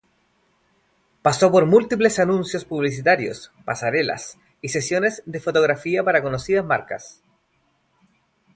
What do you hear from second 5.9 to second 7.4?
para conocidas marcas.